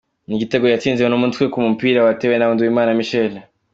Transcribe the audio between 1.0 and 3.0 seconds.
n'umutwe ku mupira watewe na Nduwimana